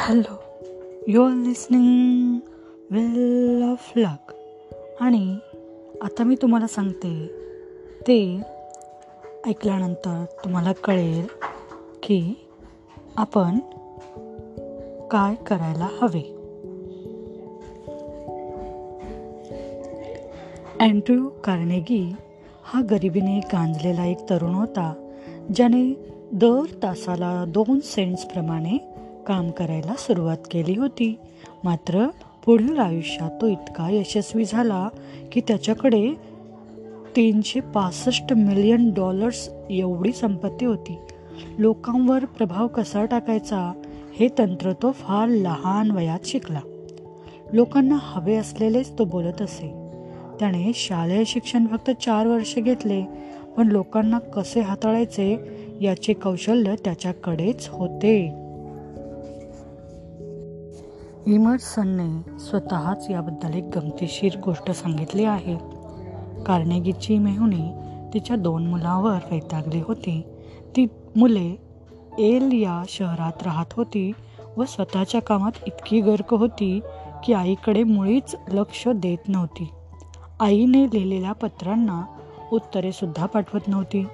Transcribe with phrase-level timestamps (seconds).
[0.00, 0.42] Hello
[1.08, 2.38] you are listening
[2.90, 4.32] well of luck
[5.00, 5.36] आणि
[6.02, 7.30] आता मी तुम्हाला सांगते
[8.00, 8.40] ते
[9.46, 11.26] ऐकल्यानंतर तुम्हाला कळेल
[12.02, 12.46] की
[13.16, 13.58] आपण
[15.10, 16.36] काय करायला हवे.
[20.80, 22.12] अँड्र्यू कार्नेगी
[22.64, 25.10] हा गरिबीने गांजलेला एक तरुण होता
[25.54, 28.78] ज्याने दर तासाला दोन सेंट्सप्रमाणे
[29.30, 31.18] काम करायला सुरुवात केली होती.
[31.64, 32.06] मात्र
[32.44, 34.88] पुढील आयुष्यात तो इतका यशस्वी झाला
[35.32, 36.14] की त्याच्याकडे
[37.16, 40.98] तीनशे पासष्ट मिलियन डॉलर्स एवढी संपत्ती होती.
[41.58, 43.72] लोकांवर प्रभाव कसा टाकायचा
[44.20, 46.60] हे तंत्र तो फार लहान वयात शिकला.
[47.52, 49.68] लोकांना हवे असलेलेच तो बोलत असे.
[50.40, 53.04] त्याने शालेय शिक्षण फक्त चार वर्ष घेतले
[53.56, 55.36] पण लोकांना कसे हाताळायचे
[55.80, 58.49] याचे कौशल्य त्याच्याकडेच होते.
[61.30, 65.56] इमर्सनने स्वतःच याबद्दल एक गमतीशीर गोष्ट सांगितली आहे.
[66.46, 67.70] कार्नेगीची मेहुणी
[68.14, 70.22] तिच्या दोन मुलांवर वैतागली होती.
[70.76, 71.56] ती मुले
[72.18, 74.12] एल या शहरात राहत होती
[74.56, 76.80] व स्वतःच्या कामात इतकी गर्क होती
[77.24, 79.68] की आईकडे मुळीच लक्ष देत नव्हती.
[80.40, 82.04] आईने लिहिलेल्या पत्रांना
[82.52, 84.06] उत्तरे सुद्धा पाठवत नव्हती.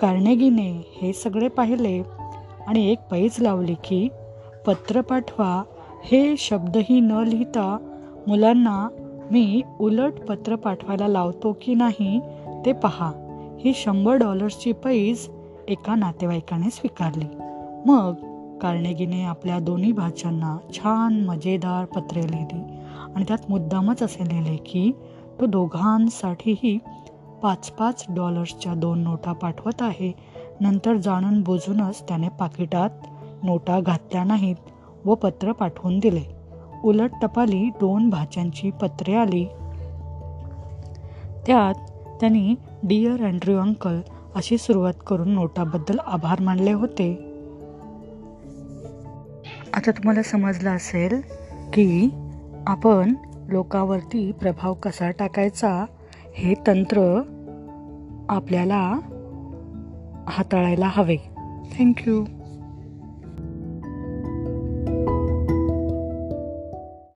[0.00, 2.02] कार्नेगीने हे सगळे पाहिले
[2.66, 4.08] आणि एक पैज लावली की
[4.66, 5.62] पत्र पाठवा
[6.04, 7.76] हे शब्दही न लिहिता
[8.26, 8.88] मुलांना
[9.30, 12.20] मी उलट पत्र पाठवायला लावतो की नाही
[12.64, 13.12] ते पहा.
[13.60, 15.28] ही शंभर डॉलर्सची पैज
[15.68, 17.24] एका नातेवाईकाने स्वीकारली.
[17.86, 18.12] मग
[18.62, 22.62] कार्नेगीने आपल्या दोन्ही भाच्यांना छान मजेदार पत्रे लिहिली
[23.14, 24.92] आणि त्यात मुद्दामच असे लिहिले की
[25.40, 26.78] तो दोघांसाठीही
[27.42, 30.12] पाच पाच डॉलर्सच्या दोन नोटा पाठवत आहे.
[30.60, 32.90] नंतर जाणून बुजूनच त्याने पाकिटात
[33.42, 34.56] नोटा घातल्या नाहीत.
[35.08, 36.22] व पत्र पाठवून दिले.
[36.84, 39.44] उलट टपाली दोन भाच्यांची पत्रे आली.
[41.46, 41.74] त्यात
[42.20, 44.00] त्यांनी डिअर अँड्र्यू अंकल
[44.34, 47.14] अशी सुरुवात करून नोटाबद्दल आभार मानले होते.
[49.74, 51.20] आता तुम्हाला समजलं असेल
[51.72, 52.10] की
[52.66, 53.14] आपण
[53.48, 55.84] लोकांवरती प्रभाव कसा टाकायचा
[56.34, 57.22] हे तंत्र
[58.28, 59.00] आपल्याला
[60.28, 61.16] हाताळायला हवे.
[61.78, 62.24] थँक्यू